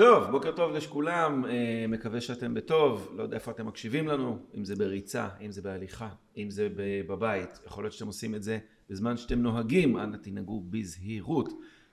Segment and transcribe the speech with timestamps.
[0.00, 4.64] טוב, בוקר טוב לכולם, אה, מקווה שאתם בטוב, לא יודע איפה אתם מקשיבים לנו, אם
[4.64, 6.68] זה בריצה, אם זה בהליכה, אם זה
[7.06, 8.58] בבית, יכול להיות שאתם עושים את זה
[8.90, 11.48] בזמן שאתם נוהגים, אנא תנהגו בזהירות.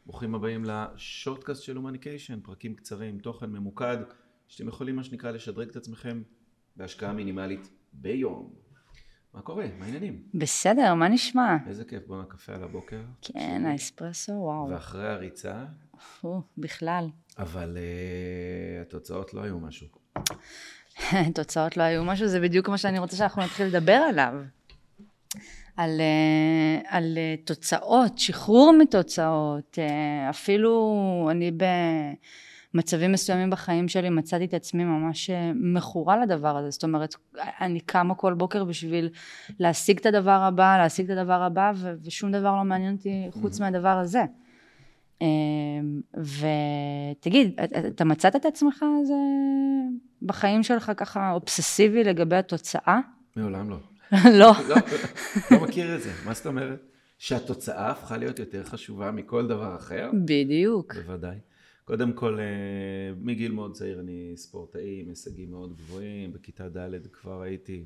[0.06, 3.98] ברוכים הבאים לשורטקאסט של הומניקיישן, פרקים קצרים, תוכן ממוקד,
[4.48, 6.22] שאתם יכולים מה שנקרא לשדרג את עצמכם
[6.76, 8.54] בהשקעה מינימלית ביום.
[9.34, 9.66] מה קורה?
[9.80, 10.24] מה העניינים?
[10.34, 11.58] בסדר, מה נשמע?
[11.68, 13.02] איזה כיף, בואנה קפה על הבוקר.
[13.22, 14.70] כן, האספרסו, וואו.
[14.70, 15.66] ואחרי הריצה?
[16.24, 17.08] או, בכלל.
[17.40, 19.88] אבל uh, התוצאות לא היו משהו.
[21.30, 24.34] התוצאות לא היו משהו, זה בדיוק מה שאני רוצה שאנחנו נתחיל לדבר עליו.
[25.78, 31.52] על, uh, על uh, תוצאות, שחרור מתוצאות, uh, אפילו אני
[32.74, 37.16] במצבים מסוימים בחיים שלי מצאתי את עצמי ממש מכורה לדבר הזה, זאת אומרת
[37.62, 39.10] אני קמה כל בוקר בשביל
[39.60, 43.60] להשיג את הדבר הבא, להשיג את הדבר הבא ו- ושום דבר לא מעניין אותי חוץ
[43.60, 44.24] מהדבר הזה.
[45.22, 49.14] אמ, ותגיד, אתה מצאת את עצמך זה
[50.22, 53.00] בחיים שלך ככה אובססיבי לגבי התוצאה?
[53.36, 53.78] מעולם לא.
[54.40, 54.52] לא.
[54.70, 54.76] לא,
[55.52, 56.84] לא מכיר את זה, מה זאת אומרת?
[57.18, 60.12] שהתוצאה הפכה להיות יותר חשובה מכל דבר אחר?
[60.26, 60.96] בדיוק.
[60.96, 61.38] בוודאי.
[61.86, 67.42] קודם כל, אה, מגיל מאוד צעיר אני ספורטאי עם הישגים מאוד גבוהים, בכיתה ד' כבר
[67.42, 67.84] הייתי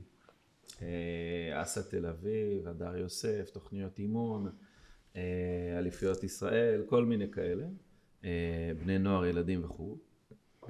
[0.82, 4.50] אה, אסא תל אביב, הדר יוסף, תוכניות אימון.
[5.16, 5.22] אה,
[5.78, 7.66] אליפויות ישראל, כל מיני כאלה,
[8.26, 9.98] אה, בני נוער, ילדים וכו',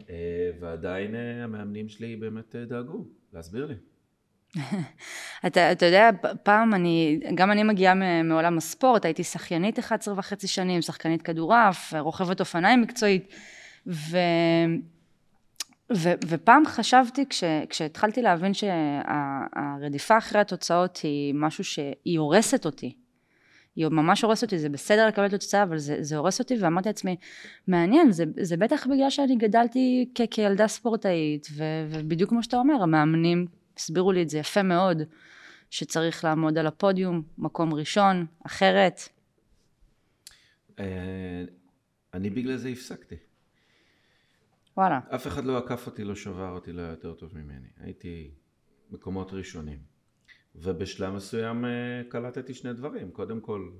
[0.10, 3.76] אה, ועדיין המאמנים שלי באמת דאגו להסביר לי.
[5.48, 6.10] אתה, אתה יודע,
[6.44, 12.40] פעם אני, גם אני מגיעה מעולם הספורט, הייתי שחיינית 11 וחצי שנים, שחקנית כדורעף, רוכבת
[12.40, 13.34] אופניים מקצועית,
[13.88, 14.18] ו,
[15.96, 22.96] ו, ופעם חשבתי, כש, כשהתחלתי להבין שהרדיפה אחרי התוצאות היא משהו שהיא הורסת אותי,
[23.76, 26.90] היא ממש הורסת אותי, זה בסדר לקבל את התוצאה, אבל זה, זה הורס אותי, ואמרתי
[26.90, 27.16] לעצמי,
[27.68, 32.84] מעניין, זה, זה בטח בגלל שאני גדלתי כ- כילדה ספורטאית, ו, ובדיוק כמו שאתה אומר,
[32.84, 33.48] המאמנים
[33.78, 35.02] הסבירו לי את זה יפה מאוד,
[35.70, 39.00] שצריך לעמוד על הפודיום, מקום ראשון, אחרת.
[40.80, 41.44] אה,
[42.14, 43.16] אני בגלל זה הפסקתי.
[44.78, 45.00] וואלה.
[45.16, 47.68] אף אחד לא עקף אותי, לא שבר אותי, לא היה יותר טוב ממני.
[47.80, 48.32] הייתי
[48.92, 49.91] מקומות ראשונים.
[50.56, 53.12] ובשלב מסוים אה, קלטתי שני דברים.
[53.12, 53.72] קודם כל,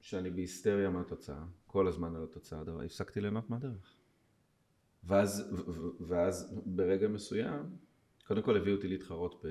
[0.00, 3.96] שאני בהיסטריה מהתוצאה, כל הזמן על התוצאה, דבר, הפסקתי ליהנות מהדרך.
[5.04, 5.54] ואז,
[6.00, 7.62] ואז ברגע מסוים,
[8.26, 9.44] קודם כל הביאו אותי להתחרות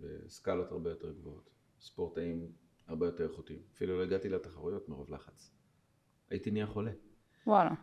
[0.00, 1.50] בסקלות הרבה יותר גבוהות,
[1.80, 2.52] ספורטאים
[2.86, 3.60] הרבה יותר איכותיים.
[3.74, 5.50] אפילו לא הגעתי לתחרויות מרוב לחץ.
[6.30, 6.92] הייתי נהיה חולה.
[7.46, 7.74] וואלה.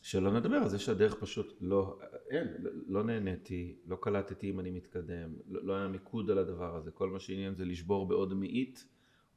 [0.02, 1.98] שלא נדבר על זה שהדרך פשוט לא,
[2.30, 2.48] אין,
[2.86, 7.10] לא נהניתי, לא קלטתי אם אני מתקדם, לא, לא היה מיקוד על הדבר הזה, כל
[7.10, 8.84] מה שעניין זה לשבור בעוד מאית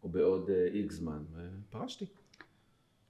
[0.03, 1.23] או בעוד איקס uh, זמן,
[1.69, 2.05] ופרשתי.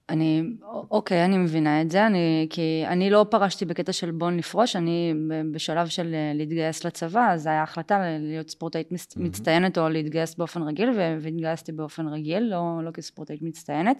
[0.08, 0.42] אני,
[0.90, 5.14] אוקיי, אני מבינה את זה, אני, כי אני לא פרשתי בקטע של בוא נפרוש, אני
[5.52, 9.20] בשלב של אה, להתגייס לצבא, אז הייתה החלטה להיות ספורטאית mm-hmm.
[9.20, 13.98] מצטיינת או להתגייס באופן רגיל, והתגייסתי באופן רגיל, לא, לא כספורטאית מצטיינת.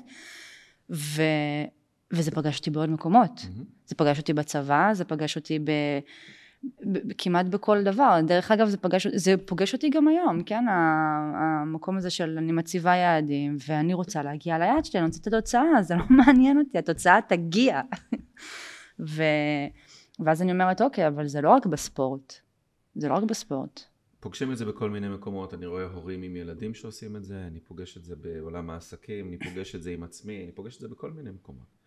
[0.91, 1.23] ו,
[2.13, 3.39] וזה פגש אותי בעוד מקומות.
[3.39, 3.63] Mm-hmm.
[3.87, 5.71] זה פגש אותי בצבא, זה פגש אותי ב...
[6.93, 6.99] ב...
[7.19, 8.21] כמעט בכל דבר.
[8.27, 10.65] דרך אגב, זה פגש, זה פוגש אותי גם היום, כן?
[11.35, 15.83] המקום הזה של אני מציבה יעדים, ואני רוצה להגיע ליעד שלי, אני רוצה את התוצאה,
[15.83, 17.81] זה לא מעניין אותי, התוצאה תגיע.
[19.15, 19.23] ו...
[20.21, 22.35] ואז אני אומרת, אוקיי, אבל זה לא רק בספורט.
[22.95, 23.81] זה לא רק בספורט.
[24.21, 27.61] פוגשים את זה בכל מיני מקומות, אני רואה הורים עם ילדים שעושים את זה, אני
[27.61, 30.89] פוגש את זה בעולם העסקים, אני פוגש את זה עם עצמי, אני פוגש את זה
[30.89, 31.78] בכל מיני מקומות.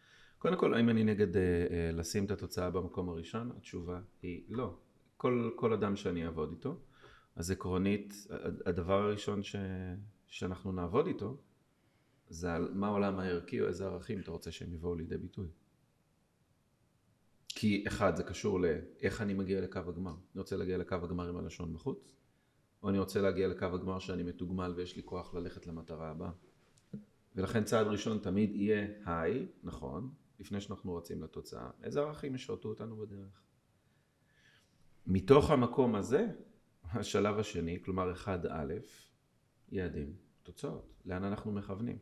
[0.42, 3.52] קודם כל, האם אני נגד אה, אה, לשים את התוצאה במקום הראשון?
[3.58, 4.78] התשובה היא לא.
[5.18, 6.80] כל, כל אדם שאני אעבוד איתו,
[7.36, 8.28] אז עקרונית,
[8.66, 9.56] הדבר הראשון ש,
[10.28, 11.38] שאנחנו נעבוד איתו,
[12.30, 15.48] זה על מה העולם הערכי או איזה ערכים אתה רוצה שהם יבואו לידי ביטוי.
[17.48, 20.12] כי אחד, זה קשור לאיך אני מגיע לקו הגמר.
[20.12, 22.16] אני רוצה להגיע לקו הגמר עם הלשון בחוץ,
[22.84, 26.32] או אני רוצה להגיע לקו הגמר שאני מתוגמל ויש לי כוח ללכת למטרה הבאה.
[27.36, 30.10] ולכן צעד ראשון תמיד יהיה היי, נכון,
[30.42, 33.42] לפני שאנחנו רצים לתוצאה, איזה ערכים ישרתו אותנו בדרך.
[35.08, 36.28] מתוך המקום הזה,
[36.84, 38.72] השלב השני, כלומר 1א',
[39.72, 41.98] יעדים, תוצאות, לאן אנחנו מכוונים.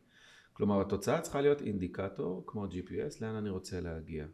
[0.53, 4.27] כלומר התוצאה צריכה להיות אינדיקטור כמו GPS, לאן אני רוצה להגיע.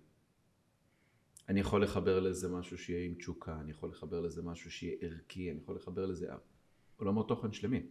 [1.49, 5.51] אני יכול לחבר לזה משהו שיהיה עם תשוקה, אני יכול לחבר לזה משהו שיהיה ערכי,
[5.51, 6.27] אני יכול לחבר לזה
[6.97, 7.87] עולמות תוכן שלמים.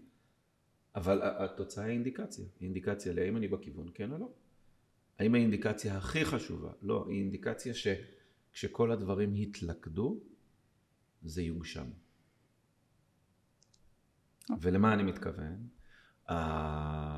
[0.95, 4.33] אבל התוצאה היא אינדיקציה, היא אינדיקציה לאם אני בכיוון כן או לא.
[5.19, 6.73] האם האינדיקציה הכי חשובה?
[6.83, 10.21] לא, היא אינדיקציה שכשכל הדברים יתלכדו,
[11.23, 11.87] זה יוגשם.
[14.61, 15.69] ולמה אני מתכוון?
[16.29, 16.33] Uh,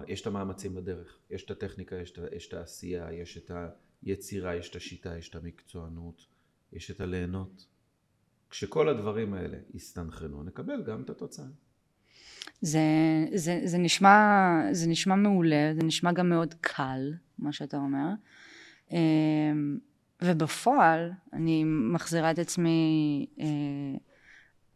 [0.08, 3.50] יש את המאמצים בדרך, יש את הטכניקה, יש את, יש את העשייה, יש את
[4.02, 6.26] היצירה, יש את השיטה, יש את המקצוענות,
[6.72, 7.66] יש את הליהנות.
[8.50, 11.46] כשכל הדברים האלה יסתנכרנו, נקבל גם את התוצאה.
[12.60, 12.80] זה,
[13.34, 18.08] זה, זה, נשמע, זה נשמע מעולה, זה נשמע גם מאוד קל, מה שאתה אומר.
[18.90, 19.78] אמ,
[20.22, 23.46] ובפועל, אני מחזירה את עצמי אה,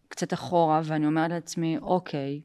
[0.08, 2.40] קצת אחורה, ואני אומרת לעצמי, אוקיי,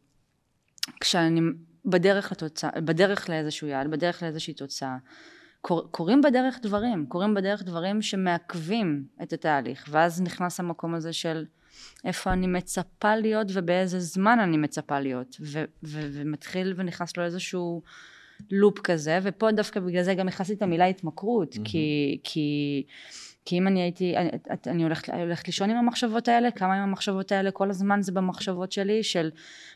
[1.00, 1.42] כשאני
[1.86, 4.98] בדרך לתוצאה, בדרך לאיזשהו יעד, בדרך לאיזושהי תוצאה,
[5.62, 11.46] קור, קורים בדרך דברים, קורים בדרך דברים שמעכבים את התהליך, ואז נכנס המקום הזה של
[12.06, 17.82] איפה אני מצפה להיות ובאיזה זמן אני מצפה להיות, ו, ו, ומתחיל ונכנס לו איזשהו
[18.52, 21.60] לופ כזה, ופה דווקא בגלל זה גם הכנסתי את המילה התמכרות, mm-hmm.
[21.64, 22.84] כי, כי,
[23.46, 24.30] כי אם אני הייתי, אני,
[24.68, 28.72] אני הולכת, הולכת לישון עם המחשבות האלה, כמה עם המחשבות האלה, כל הזמן זה במחשבות
[28.72, 29.32] שלי, של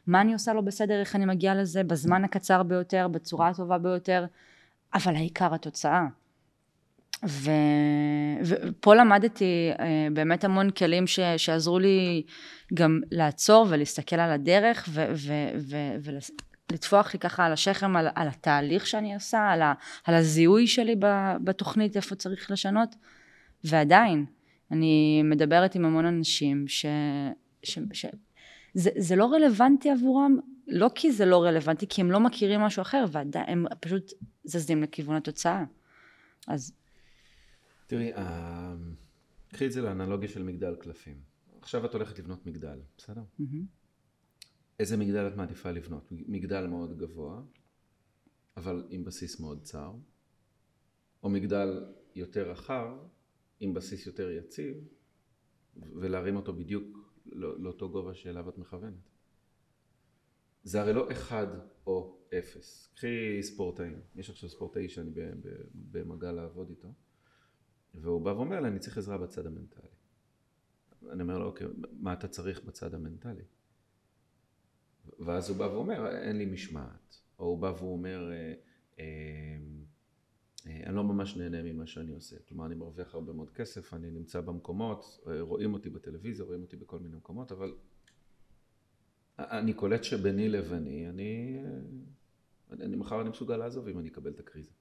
[0.07, 4.25] מה אני עושה לא בסדר, איך אני מגיעה לזה, בזמן הקצר ביותר, בצורה הטובה ביותר,
[4.93, 6.05] אבל העיקר התוצאה.
[7.27, 7.51] ו...
[8.45, 11.19] ופה למדתי אה, באמת המון כלים ש...
[11.37, 12.23] שעזרו לי
[12.73, 15.05] גם לעצור ולהסתכל על הדרך ו...
[15.13, 15.33] ו...
[15.57, 15.77] ו...
[16.71, 19.73] ולטפוח לי ככה על השכם על, על התהליך שאני עושה, על, ה...
[20.05, 20.95] על הזיהוי שלי
[21.43, 22.95] בתוכנית איפה צריך לשנות
[23.63, 24.25] ועדיין
[24.71, 26.85] אני מדברת עם המון אנשים ש...
[27.63, 27.79] ש...
[27.93, 28.05] ש...
[28.73, 30.37] זה, זה לא רלוונטי עבורם,
[30.67, 34.11] לא כי זה לא רלוונטי, כי הם לא מכירים משהו אחר, והם פשוט
[34.43, 35.63] זזים לכיוון התוצאה.
[36.47, 36.71] אז
[37.89, 38.75] תראי, אה,
[39.47, 41.21] קחי את זה לאנלוגיה של מגדל קלפים.
[41.61, 43.21] עכשיו את הולכת לבנות מגדל, בסדר?
[44.79, 46.11] איזה מגדל את מעדיפה לבנות?
[46.11, 47.41] מגדל מאוד גבוה,
[48.57, 49.93] אבל עם בסיס מאוד צר,
[51.23, 52.97] או מגדל יותר רחב,
[53.59, 54.77] עם בסיס יותר יציב,
[55.75, 59.09] ולהרים אותו בדיוק לא, לאותו גובה שאליו את מכוונת.
[60.63, 61.47] זה הרי לא אחד
[61.85, 62.89] או אפס.
[62.95, 65.11] קחי ספורטאים, יש עכשיו ספורטאי שאני
[65.73, 66.93] במגע לעבוד איתו.
[67.95, 69.89] והוא בא ואומר לי, אני צריך עזרה בצד המנטלי.
[71.11, 73.43] אני אומר לו, אוקיי, מה אתה צריך בצד המנטלי?
[75.19, 77.19] ואז הוא בא ואומר, אין לי משמעת.
[77.39, 78.53] או הוא בא והוא אומר, אה,
[78.99, 79.05] אה,
[80.67, 82.35] אה, אני לא ממש נהנה ממה שאני עושה.
[82.47, 86.99] כלומר, אני מרוויח הרבה מאוד כסף, אני נמצא במקומות, רואים אותי בטלוויזיה, רואים אותי בכל
[86.99, 87.75] מיני מקומות, אבל
[89.39, 91.59] אני קולט שביני לביני, אני,
[92.71, 94.71] אני מחר אני מסוגל לעזוב אם אני אקבל את הקריזה.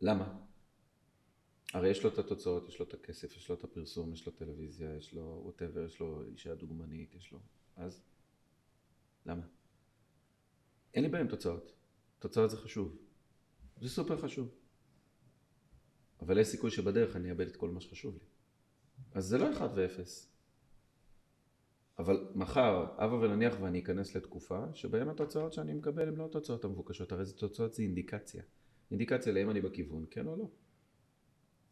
[0.00, 0.38] למה?
[1.74, 4.32] הרי יש לו את התוצאות, יש לו את הכסף, יש לו את הפרסום, יש לו
[4.32, 7.38] טלוויזיה, יש לו ווטאבר, יש לו אישה דוגמנית, יש לו...
[7.76, 8.02] אז
[9.26, 9.42] למה?
[10.94, 11.72] אין לי בעיה עם תוצאות.
[12.18, 12.96] תוצאות זה חשוב.
[13.80, 14.48] זה סופר חשוב.
[16.20, 18.24] אבל יש סיכוי שבדרך אני אאבד את כל מה שחשוב לי.
[19.14, 20.32] אז זה לא אחד ואפס.
[21.98, 27.12] אבל מחר, אבא ונניח ואני אכנס לתקופה שבהם התוצאות שאני מקבל הן לא התוצאות המבוקשות,
[27.12, 28.42] הרי זה תוצאות זה אינדיקציה.
[28.90, 30.48] אינדיקציה לאם אני בכיוון, כן או לא.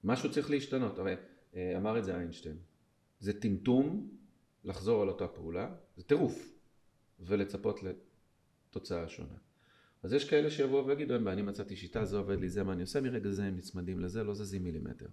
[0.05, 1.15] משהו צריך להשתנות, הרי
[1.55, 2.57] אה, אמר את זה איינשטיין,
[3.21, 4.09] זה טמטום
[4.65, 6.53] לחזור על אותה פעולה, זה טירוף,
[7.21, 9.37] ולצפות לתוצאה שונה.
[10.03, 12.73] אז יש כאלה שיבואו ויגידו, אין בעיה, אני מצאתי שיטה, זה עובד לי, זה מה
[12.73, 15.09] אני עושה, מרגע זה הם נצמדים לזה, לא זזים מילימטר.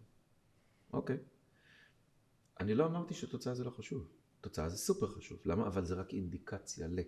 [0.93, 1.17] אוקיי.
[2.59, 4.07] אני לא אמרתי שתוצאה זה לא חשוב,
[4.41, 5.67] תוצאה זה סופר חשוב, למה?
[5.67, 6.99] אבל זה רק אינדיקציה ל...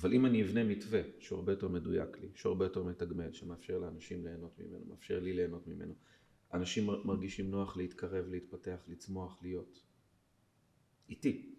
[0.00, 3.78] אבל אם אני אבנה מתווה שהוא הרבה יותר מדויק לי, שהוא הרבה יותר מתגמל, שמאפשר
[3.78, 5.94] לאנשים ליהנות ממנו, מאפשר לי ליהנות ממנו,
[6.54, 9.82] אנשים מרגישים נוח להתקרב, להתפתח, לצמוח, להיות
[11.08, 11.54] איתי.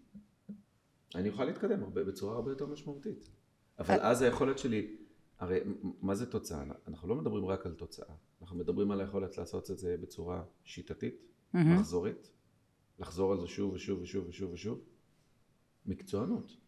[1.14, 3.30] אני אוכל להתקדם הרבה, בצורה הרבה יותר משמעותית.
[3.78, 4.96] אבל אז היכולת שלי,
[5.38, 5.60] הרי
[6.00, 6.64] מה זה תוצאה?
[6.88, 11.26] אנחנו לא מדברים רק על תוצאה, אנחנו מדברים על היכולת לעשות את זה בצורה שיטתית.
[11.54, 12.32] מחזורית,
[12.98, 14.80] לחזור על זה שוב ושוב ושוב ושוב ושוב,
[15.86, 16.59] מקצוענות.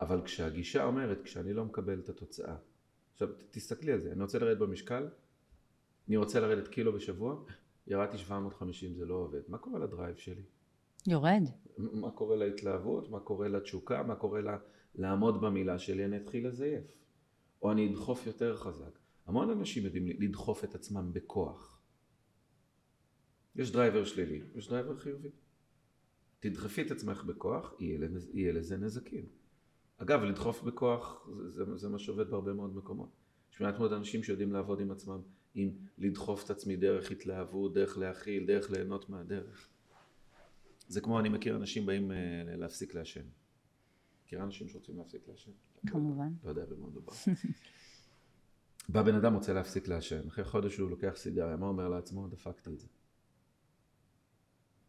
[0.00, 2.56] אבל כשהגישה אומרת, כשאני לא מקבל את התוצאה,
[3.12, 5.08] עכשיו תסתכלי על זה, אני רוצה לרדת במשקל,
[6.08, 7.44] אני רוצה לרדת קילו בשבוע,
[7.86, 10.42] ירדתי 750 זה לא עובד, מה קורה ל drive שלי?
[11.06, 11.42] יורד.
[11.78, 14.58] מה קורה להתלהבות, מה קורה לתשוקה, מה קורה לה,
[14.94, 16.84] לעמוד במילה שלי, אני אתחיל לזייף.
[17.62, 18.98] או אני אדחוף יותר חזק.
[19.26, 21.80] המון אנשים יודעים לדחוף את עצמם בכוח.
[23.56, 25.28] יש driver שלילי, יש driver חיובי.
[26.40, 29.26] תדחפי את עצמך בכוח, יהיה, לזה נזקים.
[29.98, 33.08] אגב, לדחוף בכוח זה, זה, זה מה שעובד בהרבה מאוד מקומות.
[33.52, 35.20] יש מעט מאוד אנשים שיודעים לעבוד עם עצמם,
[35.54, 39.68] עם לדחוף את עצמי דרך התלהבות, דרך להכיל, דרך ליהנות מהדרך.
[40.88, 42.14] זה כמו אני מכיר אנשים באים uh,
[42.46, 43.24] להפסיק לעשן.
[44.24, 45.50] מכירה אנשים שרוצים להפסיק לעשן?
[45.86, 46.32] כמובן.
[46.44, 47.12] לא יודע במה מדובר.
[48.92, 52.28] בא בן אדם רוצה להפסיק לעשן, אחרי חודש הוא לוקח סיגריה, מה אומר לעצמו?
[52.28, 52.86] דפקתי את זה.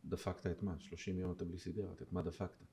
[0.05, 0.75] דפקת את מה?
[0.79, 2.65] 30 יום אתה בלי סיגרת, את מה דפקת?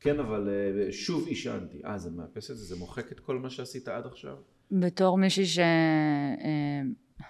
[0.00, 1.84] כן, אבל אה, שוב עישנתי.
[1.84, 2.64] אה, זה מאפס את זה?
[2.64, 4.36] זה מוחק את כל מה שעשית עד עכשיו?
[4.70, 5.44] בתור מישהי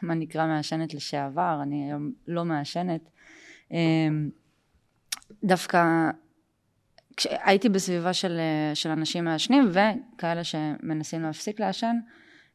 [0.02, 3.10] מה נקרא מעשנת לשעבר, אני היום לא מעשנת.
[3.70, 4.30] אמ,
[5.44, 6.10] דווקא
[7.16, 8.40] כשהייתי בסביבה של,
[8.74, 11.96] של אנשים מעשנים וכאלה שמנסים להפסיק לעשן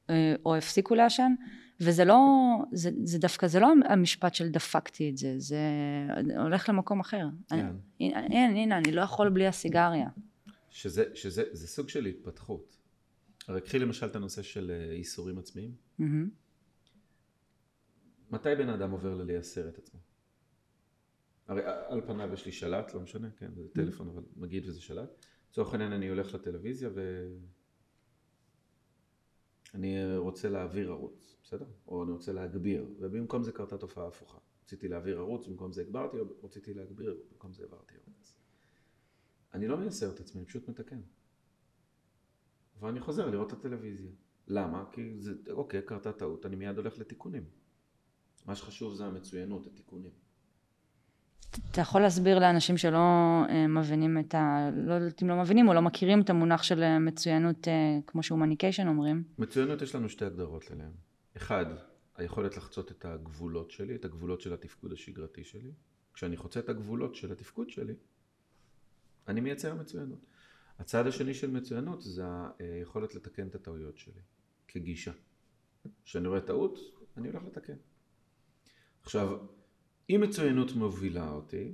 [0.10, 1.34] אה, או הפסיקו לעשן
[1.80, 2.20] וזה לא,
[2.72, 5.60] זה, זה דווקא, זה לא המשפט של דפקתי את זה, זה
[6.38, 7.28] הולך למקום אחר.
[7.50, 7.56] כן.
[7.56, 10.10] אני, הנה, הנה, אני לא יכול בלי הסיגריה.
[10.70, 12.78] שזה, שזה זה סוג של התפתחות.
[13.48, 15.76] הרי קחי למשל את הנושא של אה, איסורים עצמיים.
[16.00, 16.04] Mm-hmm.
[18.32, 20.00] מתי בן אדם עובר ללייסר את עצמו?
[21.48, 25.26] הרי על פניו יש לי שלט, לא משנה, כן, זה טלפון, אבל נגיד וזה שלט.
[25.50, 26.90] לצורך העניין אני הולך לטלוויזיה
[29.76, 31.66] ואני רוצה להעביר ערוץ, בסדר?
[31.88, 34.38] או אני רוצה להגביר, ובמקום זה קרתה תופעה הפוכה.
[34.64, 38.36] רציתי להעביר ערוץ, במקום זה הגברתי, או רציתי להגביר, במקום זה העברתי ערוץ.
[39.54, 41.02] אני לא מייסר את עצמי, אני פשוט מתקן.
[42.80, 44.12] ואני חוזר לראות את הטלוויזיה.
[44.48, 44.86] למה?
[44.92, 47.46] כי זה, אוקיי, קרתה טעות, אני מיד הולך לתיקונים.
[48.46, 50.12] מה שחשוב זה המצוינות, התיקונים.
[51.72, 52.98] אתה יכול להסביר לאנשים שלא
[53.50, 54.70] אה, מבינים את ה...
[54.74, 57.74] לא יודעת אם לא מבינים או לא מכירים את המונח של אה, מצוינות אה,
[58.08, 59.24] כמו שהומניקיישן אומרים?
[59.38, 60.92] מצוינות יש לנו שתי הגדרות אליהן.
[61.38, 61.66] אחד,
[62.18, 65.72] היכולת לחצות את הגבולות שלי, את הגבולות של התפקוד השגרתי שלי.
[66.14, 67.94] כשאני חוצה את הגבולות של התפקוד שלי,
[69.28, 70.20] אני מייצר מצוינות.
[70.80, 72.24] הצד השני של מצוינות זה
[72.60, 74.22] היכולת לתקן את הטעויות שלי,
[74.68, 75.12] כגישה.
[76.06, 76.80] כשאני רואה טעות,
[77.18, 77.74] אני הולך לתקן.
[79.04, 79.38] עכשיו,
[80.10, 81.72] אם מצוינות מובילה אותי,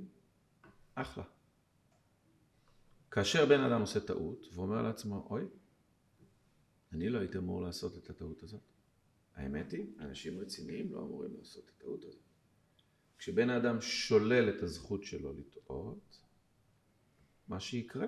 [0.94, 1.24] אחלה.
[3.10, 5.44] כאשר בן אדם עושה טעות ואומר לעצמו, אוי,
[6.92, 8.60] אני לא הייתי אמור לעשות את הטעות הזאת.
[9.34, 12.22] האמת היא, אנשים רציניים לא אמורים לעשות את הטעות הזאת.
[13.18, 16.18] כשבן אדם שולל את הזכות שלו לטעות,
[17.48, 18.06] מה שיקרה,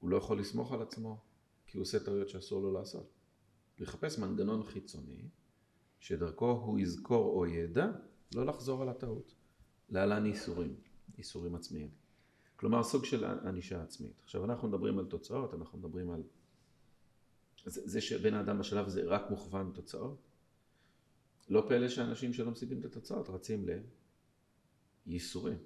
[0.00, 1.20] הוא לא יכול לסמוך על עצמו,
[1.66, 3.10] כי הוא עושה טעויות שאסור לו לעשות.
[3.78, 5.28] הוא יחפש מנגנון חיצוני,
[6.00, 7.86] שדרכו הוא יזכור או ידע
[8.34, 9.34] לא לחזור על הטעות.
[9.92, 10.74] להלן איסורים,
[11.18, 11.90] איסורים עצמיים.
[12.56, 14.20] כלומר סוג של ענישה עצמית.
[14.24, 16.22] עכשיו אנחנו מדברים על תוצאות, אנחנו מדברים על
[17.64, 20.18] זה, זה שבן האדם בשלב הזה רק מוכוון תוצאות.
[21.48, 23.66] לא פלא שאנשים שלא משיגים את התוצאות רצים
[25.06, 25.58] לייסורים.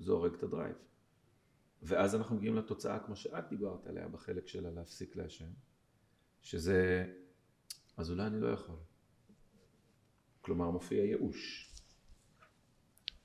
[0.00, 0.76] זה הורג את הדרייב.
[1.82, 5.50] ואז אנחנו מגיעים לתוצאה כמו שאת דיברת עליה בחלק שלה להפסיק לעשן,
[6.42, 7.06] שזה
[7.96, 8.76] אז אולי אני לא יכול.
[10.40, 11.69] כלומר מופיע ייאוש.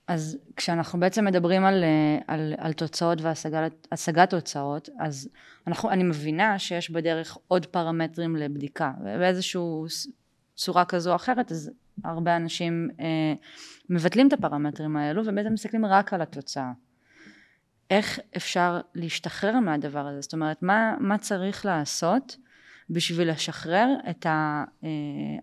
[0.07, 5.29] אז כשאנחנו בעצם מדברים על, אה, על, על תוצאות והשגת תוצאות, אז
[5.67, 9.61] אנחנו, אני מבינה שיש בדרך עוד פרמטרים לבדיקה, ובאיזושהי
[10.55, 11.71] צורה כזו או אחרת, אז
[12.03, 13.33] הרבה אנשים אה,
[13.89, 16.71] מבטלים את הפרמטרים האלו, ובעצם מסתכלים רק על התוצאה.
[17.89, 20.21] איך אפשר להשתחרר מהדבר הזה?
[20.21, 22.37] זאת אומרת, מה, מה צריך לעשות
[22.89, 24.89] בשביל לשחרר את ה, אה,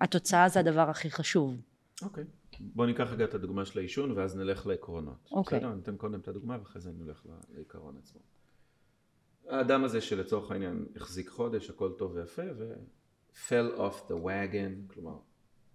[0.00, 1.56] התוצאה זה הדבר הכי חשוב.
[2.02, 2.24] אוקיי.
[2.24, 2.41] Okay.
[2.60, 5.28] בוא ניקח רגע את הדוגמה של העישון ואז נלך לעקרונות.
[5.32, 5.58] אוקיי.
[5.58, 5.74] בסדר?
[5.74, 8.20] ניתן קודם את הדוגמה ואחרי זה נלך לעיקרון עצמו.
[9.48, 15.18] האדם הזה שלצורך העניין החזיק חודש, הכל טוב ויפה, ו-fell off the wagon, כלומר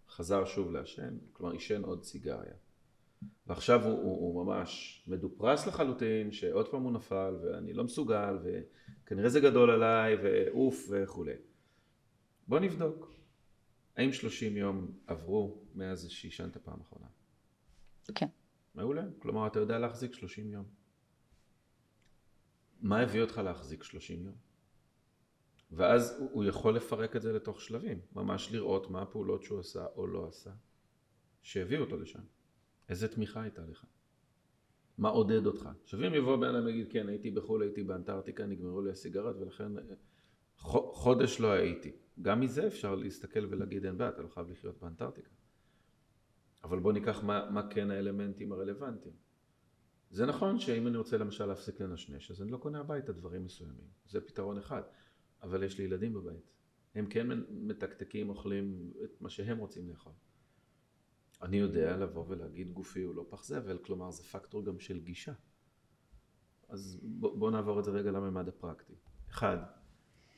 [0.09, 2.53] חזר שוב לעשן, כלומר עישן עוד סיגריה.
[3.47, 9.29] ועכשיו הוא, הוא, הוא ממש מדופרס לחלוטין, שעוד פעם הוא נפל ואני לא מסוגל וכנראה
[9.29, 11.33] זה גדול עליי ואוף וכולי.
[12.47, 13.11] בוא נבדוק.
[13.97, 17.07] האם 30 יום עברו מאז שעישנת פעם אחרונה?
[18.15, 18.27] כן.
[18.75, 19.03] מעולה.
[19.19, 20.65] כלומר, אתה יודע להחזיק 30 יום.
[22.81, 24.35] מה הביא אותך להחזיק 30 יום?
[25.71, 30.07] ואז הוא יכול לפרק את זה לתוך שלבים, ממש לראות מה הפעולות שהוא עשה או
[30.07, 30.51] לא עשה,
[31.41, 32.21] שהביאו אותו לשם.
[32.89, 33.85] איזה תמיכה הייתה לך?
[34.97, 35.69] מה עודד אותך?
[35.83, 39.71] עכשיו אם יבוא בן אדם ויגיד כן הייתי בחו"ל הייתי באנטארקטיקה נגמרו לי הסיגרות ולכן
[40.57, 41.91] חודש לא הייתי
[42.21, 45.29] גם מזה אפשר להסתכל ולהגיד אין בעיה, אתה לא חייב לחיות באנטארקטיקה.
[46.67, 49.15] אבל בוא ניקח מה, מה כן האלמנטים הרלוונטיים.
[50.09, 53.87] זה נכון שאם אני רוצה למשל להפסיק לנשנש, אז אני לא קונה הביתה דברים מסוימים.
[54.05, 54.81] זה פתרון אחד.
[55.43, 56.51] אבל יש לי ילדים בבית.
[56.95, 60.13] הם כן מתקתקים, אוכלים את מה שהם רוצים לאכול.
[61.41, 65.33] אני יודע לבוא ולהגיד גופי הוא לא פח זבל, כלומר זה פקטור גם של גישה.
[66.69, 68.93] אז בוא, בוא נעבור את זה רגע לממד הפרקטי.
[69.29, 69.57] אחד,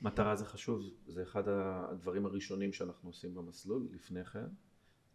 [0.02, 4.48] מטרה זה חשוב, זה אחד הדברים הראשונים שאנחנו עושים במסלול, לפני כן.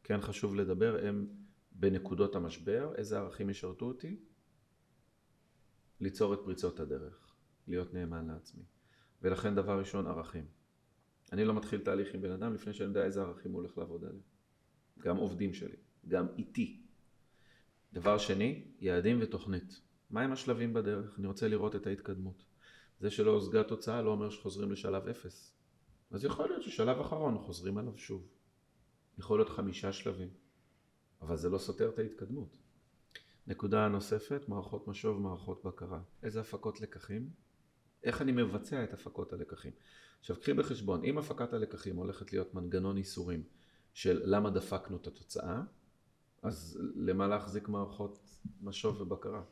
[0.05, 1.27] כן חשוב לדבר, הם
[1.73, 4.17] בנקודות המשבר, איזה ערכים ישרתו אותי?
[6.01, 7.35] ליצור את פריצות הדרך,
[7.69, 8.63] להיות נאמן לעצמי.
[9.23, 10.47] ולכן דבר ראשון, ערכים.
[11.33, 14.05] אני לא מתחיל תהליך עם בן אדם לפני שאני יודע איזה ערכים הוא הולך לעבוד
[14.05, 14.21] עליהם.
[14.99, 15.77] גם עובדים שלי,
[16.09, 16.83] גם איתי.
[17.93, 19.81] דבר שני, יעדים ותוכנית.
[20.11, 21.19] מהם השלבים בדרך?
[21.19, 22.45] אני רוצה לראות את ההתקדמות.
[23.01, 25.55] זה שלא הושגה תוצאה לא אומר שחוזרים לשלב אפס.
[26.11, 28.29] אז יכול להיות ששלב אחרון חוזרים עליו שוב.
[29.19, 30.29] יכול להיות חמישה שלבים.
[31.23, 32.57] אבל זה לא סותר את ההתקדמות.
[33.47, 36.01] נקודה נוספת, מערכות משוב, מערכות בקרה.
[36.23, 37.31] איזה הפקות לקחים?
[38.05, 39.73] איך אני מבצע את הפקות הלקחים?
[40.21, 43.43] עכשיו קחי בחשבון, אם הפקת הלקחים הולכת להיות מנגנון ייסורים
[43.93, 45.63] של למה דפקנו את התוצאה,
[46.43, 48.19] אז למה להחזיק מערכות
[48.63, 49.43] משוב ובקרה?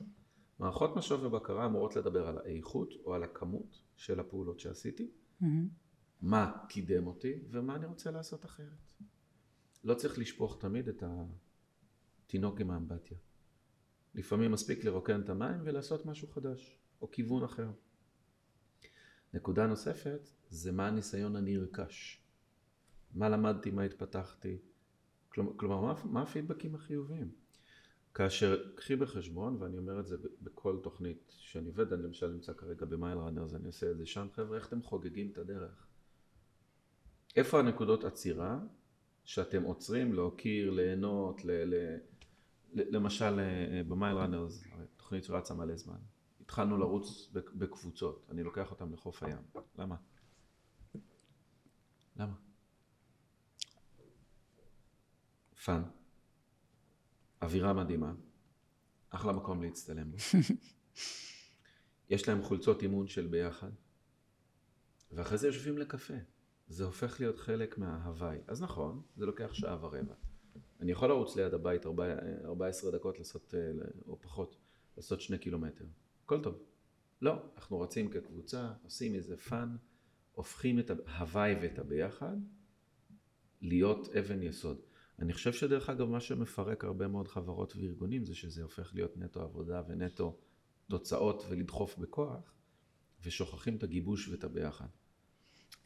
[0.59, 5.11] מערכות משוב ובקרה אמורות לדבר על האיכות או על הכמות של הפעולות שעשיתי,
[5.43, 5.47] mm-hmm.
[6.23, 8.92] מה קידם אותי ומה אני רוצה לעשות אחרת.
[9.85, 11.03] לא צריך לשפוך תמיד את
[12.27, 13.19] התינוק עם האמבטיה.
[14.15, 17.71] לפעמים מספיק לרוקן את המים ולעשות משהו חדש, או כיוון אחר.
[19.35, 22.23] נקודה נוספת זה מה הניסיון הנרכש.
[23.15, 24.59] מה למדתי, מה התפתחתי.
[25.29, 27.31] כלומר, מה, מה הפידבקים החיוביים?
[28.15, 32.87] כאשר, קחי בחשבון, ואני אומר את זה בכל תוכנית שאני עובד, אני למשל נמצא כרגע
[32.87, 35.87] במייל ראנר, אז אני עושה את זה שם, חבר'ה, איך אתם חוגגים את הדרך?
[37.37, 38.61] איפה הנקודות עצירה
[39.25, 41.97] שאתם עוצרים להוקיר, ליהנות, ל, ל,
[42.75, 44.65] למשל אה, במייל ראנרס,
[44.97, 45.99] תוכנית שרצה מלא זמן,
[46.41, 49.43] התחלנו לרוץ בקבוצות, אני לוקח אותם לחוף הים,
[49.79, 49.97] למה?
[52.17, 52.35] למה?
[55.65, 55.83] fun,
[57.43, 58.15] אווירה מדהימה,
[59.11, 60.11] אחלה מקום להצטלם.
[60.11, 60.17] בו,
[62.11, 63.71] יש להם חולצות אימון של ביחד,
[65.11, 66.15] ואחרי זה יושבים לקפה,
[66.69, 70.15] זה הופך להיות חלק מההווי, אז נכון, זה לוקח שעה ורבע.
[70.81, 71.87] אני יכול לרוץ ליד הבית
[72.45, 74.57] 14 דקות לעשות, אה, או פחות,
[74.97, 75.85] לעשות שני קילומטר.
[76.25, 76.63] הכל טוב.
[77.23, 79.77] לא, אנחנו רצים כקבוצה, עושים איזה fun,
[80.33, 82.37] הופכים את ההווי ואת הביחד
[83.61, 84.81] להיות אבן יסוד.
[85.19, 89.43] אני חושב שדרך אגב מה שמפרק הרבה מאוד חברות וארגונים זה שזה הופך להיות נטו
[89.43, 90.39] עבודה ונטו
[90.89, 92.55] תוצאות ולדחוף בכוח
[93.25, 94.87] ושוכחים את הגיבוש ואת הביחד.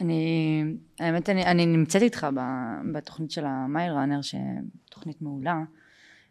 [0.00, 0.62] אני,
[1.00, 2.26] האמת, אני, אני נמצאת איתך
[2.92, 5.62] בתוכנית של המייל ראנר, שתוכנית מעולה,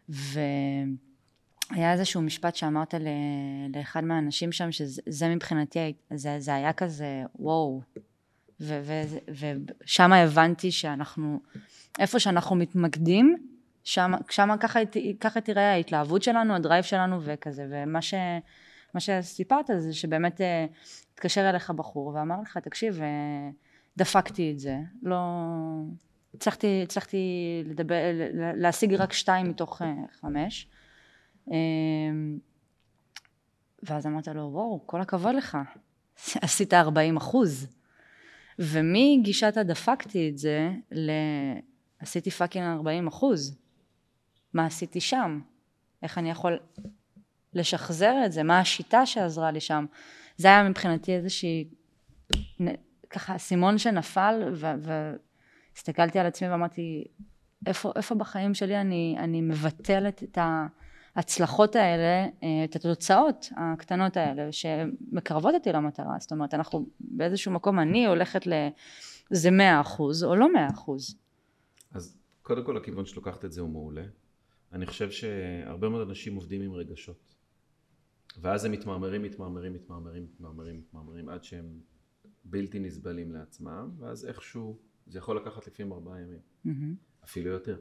[0.08, 3.08] והיה איזשהו משפט שאמרת ל,
[3.76, 7.80] לאחד מהאנשים שם, שזה מבחינתי, זה, זה היה כזה, וואו,
[8.60, 11.40] ושם הבנתי שאנחנו,
[11.98, 13.36] איפה שאנחנו מתמקדים,
[13.84, 14.12] שם
[14.58, 14.80] ככה,
[15.20, 18.14] ככה תראה ההתלהבות שלנו, הדרייב שלנו וכזה, ומה ש,
[18.96, 20.66] מה שסיפרת זה שבאמת אה,
[21.14, 23.50] התקשר אליך בחור ואמר לך, תקשיב, אה,
[23.96, 25.16] דפקתי את זה, לא...
[26.34, 27.16] הצלחתי, הצלחתי
[27.64, 27.96] לדבר,
[28.32, 30.68] להשיג רק שתיים מתוך אה, חמש.
[31.50, 32.38] אמ,
[33.82, 35.58] ואז אמרת לו, וואו, כל הכבוד לך,
[36.42, 37.66] עשית ארבעים אחוז.
[38.58, 41.10] ומגישת הדפקתי את זה ל...
[41.98, 43.58] עשיתי פאקינג ארבעים אחוז.
[44.54, 45.40] מה עשיתי שם?
[46.02, 46.58] איך אני יכול
[47.54, 48.42] לשחזר את זה?
[48.42, 49.86] מה השיטה שעזרה לי שם?
[50.36, 51.68] זה היה מבחינתי איזושהי,
[53.10, 54.54] ככה אסימון שנפל,
[55.74, 57.04] והסתכלתי על עצמי ואמרתי,
[57.66, 60.38] איפה, איפה בחיים שלי אני, אני מבטלת את
[61.16, 62.26] ההצלחות האלה,
[62.64, 66.16] את התוצאות הקטנות האלה, שמקרבות אותי למטרה.
[66.18, 71.18] זאת אומרת, אנחנו באיזשהו מקום, אני הולכת לזה מאה אחוז, או לא מאה אחוז.
[71.94, 74.04] אז קודם כל הכיוון שלוקחת את זה הוא מעולה.
[74.72, 77.35] אני חושב שהרבה מאוד אנשים עובדים עם רגשות.
[78.40, 81.80] ואז הם מתמרמרים, מתמרמרים, מתמרמרים, מתמרמרים, מתמרמרים, עד שהם
[82.44, 87.24] בלתי נסבלים לעצמם, ואז איכשהו, זה יכול לקחת לפעמים ארבעה ימים, mm-hmm.
[87.24, 87.78] אפילו יותר.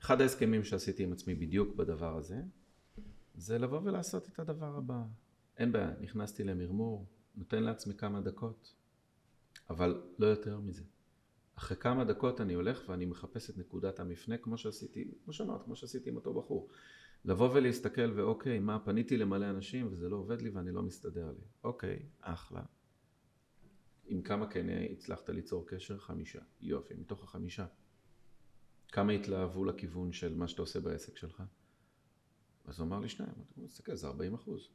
[0.00, 2.42] אחד ההסכמים שעשיתי עם עצמי בדיוק בדבר הזה,
[3.34, 5.02] זה לבוא ולעשות את הדבר הבא.
[5.56, 8.74] אין בעיה, נכנסתי למרמור, נותן לעצמי כמה דקות,
[9.70, 10.82] אבל לא יותר מזה.
[11.54, 15.76] אחרי כמה דקות אני הולך ואני מחפש את נקודת המפנה כמו שעשיתי, כמו שאמרת, כמו
[15.76, 16.68] שעשיתי עם אותו בחור.
[17.24, 21.44] לבוא ולהסתכל ואוקיי, מה, פניתי למלא אנשים וזה לא עובד לי ואני לא מסתדר לי.
[21.64, 22.62] אוקיי, אחלה.
[24.04, 25.98] עם כמה כן הצלחת ליצור קשר?
[25.98, 26.40] חמישה.
[26.60, 27.66] יופי, מתוך החמישה.
[28.88, 31.42] כמה התלהבו לכיוון של מה שאתה עושה בעסק שלך?
[32.64, 34.68] אז הוא אמר לי שניים, אני מסתכל, זה 40 אחוז.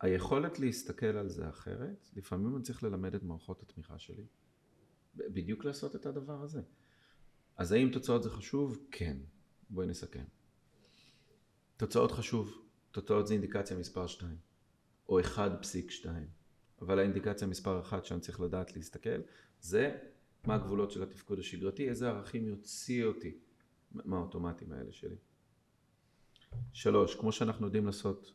[0.00, 4.26] היכולת להסתכל על זה אחרת, לפעמים אני צריך ללמד את מערכות התמיכה שלי.
[5.14, 6.62] בדיוק לעשות את הדבר הזה.
[7.56, 8.78] אז האם תוצאות זה חשוב?
[8.90, 9.16] כן.
[9.70, 10.24] בואי נסכם.
[11.80, 14.36] תוצאות חשוב, תוצאות זה אינדיקציה מספר 2,
[15.08, 16.06] או 1.2,
[16.80, 19.20] אבל האינדיקציה מספר 1 שאני צריך לדעת להסתכל,
[19.60, 19.98] זה
[20.46, 23.38] מה הגבולות של התפקוד השגרתי, איזה ערכים יוציא אותי
[23.92, 25.16] מהאוטומטים האלה שלי.
[26.72, 28.32] שלוש, כמו שאנחנו יודעים לעשות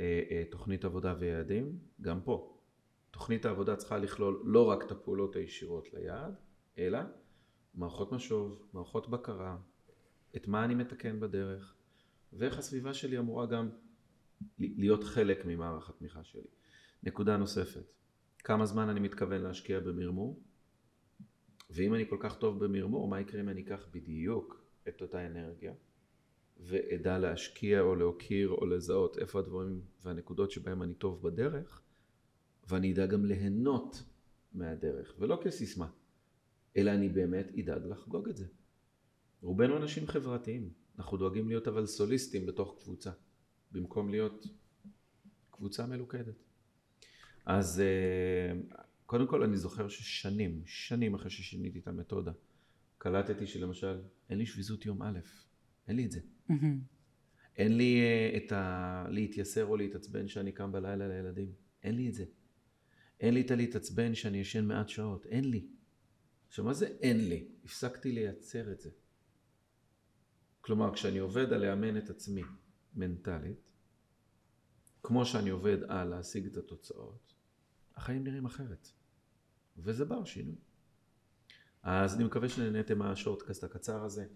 [0.00, 2.58] אה, אה, תוכנית עבודה ויעדים, גם פה.
[3.10, 6.34] תוכנית העבודה צריכה לכלול לא רק את הפעולות הישירות ליעד,
[6.78, 6.98] אלא
[7.74, 9.56] מערכות משוב, מערכות בקרה,
[10.36, 11.79] את מה אני מתקן בדרך,
[12.32, 13.68] ואיך הסביבה שלי אמורה גם
[14.58, 16.48] להיות חלק ממערך התמיכה שלי.
[17.02, 17.84] נקודה נוספת,
[18.38, 20.42] כמה זמן אני מתכוון להשקיע במרמור?
[21.70, 25.72] ואם אני כל כך טוב במרמור, מה יקרה אם אני אקח בדיוק את אותה אנרגיה
[26.60, 31.82] ואדע להשקיע או להוקיר או לזהות איפה הדברים והנקודות שבהם אני טוב בדרך,
[32.68, 34.02] ואני אדע גם ליהנות
[34.52, 35.90] מהדרך, ולא כסיסמה,
[36.76, 38.46] אלא אני באמת אדאג לחגוג את זה.
[39.42, 43.10] רובנו אנשים חברתיים, אנחנו דואגים להיות אבל סוליסטים בתוך קבוצה,
[43.72, 44.46] במקום להיות
[45.50, 46.34] קבוצה מלוכדת.
[47.46, 52.32] אז אה, קודם כל אני זוכר ששנים, שנים אחרי ששיניתי את המתודה,
[52.98, 55.18] קלטתי שלמשל אין לי שביזות יום א',
[55.88, 56.20] אין לי את זה.
[57.56, 59.06] אין לי אה, את ה...
[59.10, 62.24] להתייסר או להתעצבן שאני קם בלילה לילדים, אין לי את זה.
[63.20, 65.66] אין לי את הלהתעצבן שאני ישן מעט שעות, אין לי.
[66.48, 67.48] עכשיו מה זה אין לי?
[67.64, 68.90] הפסקתי לייצר את זה.
[70.60, 72.42] כלומר כשאני עובד על לאמן את עצמי
[72.94, 73.72] מנטלית,
[75.02, 77.34] כמו שאני עובד על להשיג את התוצאות,
[77.96, 78.88] החיים נראים אחרת.
[79.78, 80.56] וזה בר שינוי.
[81.82, 84.26] אז אני מקווה שנהניתם מהשורטקאסט הקצר הזה.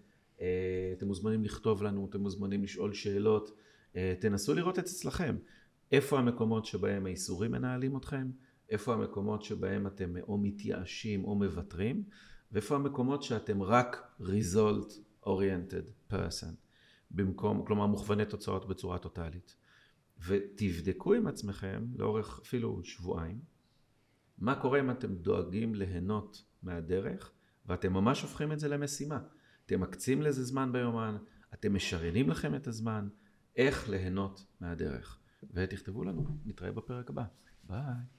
[0.41, 3.57] אה, אתם מוזמנים לכתוב לנו, אתם מוזמנים לשאול שאלות.
[3.95, 5.37] אה, תנסו לראות את אצלכם.
[5.91, 8.31] איפה המקומות שבהם האיסורים מנהלים אתכם?
[8.69, 12.03] איפה המקומות שבהם אתם או מתייאשים או מוותרים?
[12.51, 14.93] ואיפה המקומות שאתם רק result
[15.27, 16.53] oriented person?
[17.11, 19.55] במקום, כלומר מוכווני תוצאות בצורה טוטאלית.
[20.27, 23.39] ותבדקו עם עצמכם לאורך אפילו שבועיים,
[24.37, 27.31] מה קורה אם אתם דואגים ליהנות מהדרך
[27.65, 29.19] ואתם ממש הופכים את זה למשימה.
[29.65, 31.17] אתם מקצים לזה זמן ביומן,
[31.53, 33.07] אתם משריינים לכם את הזמן,
[33.55, 35.19] איך ליהנות מהדרך.
[35.53, 37.23] ותכתבו לנו, נתראה בפרק הבא.
[37.63, 38.14] ביי.